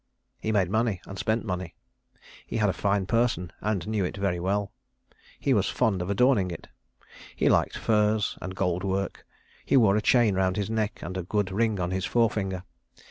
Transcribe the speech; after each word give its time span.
He 0.39 0.51
made 0.51 0.71
money, 0.71 0.99
and 1.05 1.19
spent 1.19 1.45
money. 1.45 1.75
He 2.47 2.57
had 2.57 2.69
a 2.69 2.73
fine 2.73 3.05
person, 3.05 3.53
and 3.61 3.87
knew 3.87 4.03
it 4.03 4.17
very 4.17 4.39
well. 4.39 4.71
He 5.39 5.53
was 5.53 5.69
fond 5.69 6.01
of 6.01 6.09
adorning 6.09 6.49
it. 6.49 6.69
He 7.35 7.49
liked 7.49 7.77
furs, 7.77 8.35
and 8.41 8.55
gold 8.55 8.83
work; 8.83 9.27
he 9.63 9.77
wore 9.77 9.95
a 9.95 10.01
chain 10.01 10.33
round 10.33 10.57
his 10.57 10.71
neck, 10.71 11.03
and 11.03 11.17
a 11.17 11.21
good 11.23 11.51
ring 11.51 11.79
on 11.79 11.91
his 11.91 12.05
forefinger. 12.05 12.63